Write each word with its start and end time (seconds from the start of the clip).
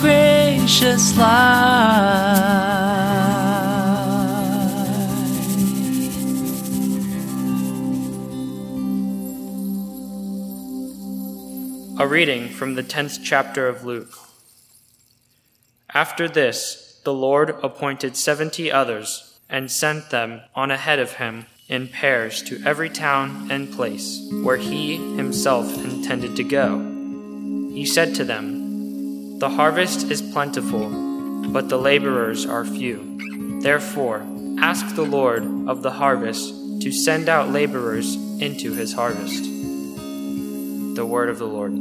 Gracious 0.00 1.16
light. 1.18 1.26
A 11.98 12.06
reading 12.06 12.48
from 12.48 12.76
the 12.76 12.82
10th 12.82 13.20
chapter 13.22 13.68
of 13.68 13.84
Luke. 13.84 14.18
After 15.92 16.28
this, 16.28 16.98
the 17.04 17.12
Lord 17.12 17.50
appointed 17.62 18.16
seventy 18.16 18.72
others 18.72 19.38
and 19.50 19.70
sent 19.70 20.10
them 20.10 20.40
on 20.54 20.70
ahead 20.70 20.98
of 20.98 21.14
him 21.14 21.46
in 21.68 21.88
pairs 21.88 22.42
to 22.44 22.62
every 22.64 22.88
town 22.88 23.50
and 23.50 23.72
place 23.72 24.20
where 24.42 24.56
he 24.56 24.96
himself 25.16 25.66
intended 25.84 26.36
to 26.36 26.44
go. 26.44 26.78
He 27.74 27.84
said 27.84 28.14
to 28.14 28.24
them, 28.24 28.59
The 29.40 29.48
harvest 29.48 30.10
is 30.10 30.20
plentiful, 30.20 30.90
but 31.48 31.70
the 31.70 31.78
laborers 31.78 32.44
are 32.44 32.62
few. 32.62 33.16
Therefore, 33.62 34.22
ask 34.58 34.94
the 34.94 35.02
Lord 35.02 35.42
of 35.66 35.82
the 35.82 35.92
harvest 35.92 36.52
to 36.82 36.92
send 36.92 37.26
out 37.26 37.48
laborers 37.48 38.16
into 38.38 38.74
his 38.74 38.92
harvest. 38.92 39.44
The 40.94 41.06
word 41.08 41.30
of 41.30 41.38
the 41.38 41.46
Lord. 41.46 41.72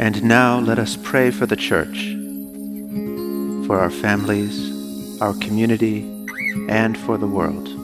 And 0.00 0.24
now 0.24 0.60
let 0.60 0.78
us 0.78 0.96
pray 0.96 1.30
for 1.30 1.44
the 1.44 1.54
church, 1.54 2.14
for 3.66 3.78
our 3.78 3.90
families, 3.90 5.20
our 5.20 5.34
community, 5.34 6.00
and 6.70 6.96
for 6.96 7.18
the 7.18 7.26
world. 7.26 7.83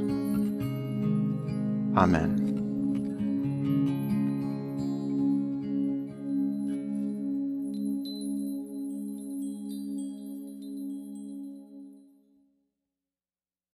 Amen. 1.95 2.40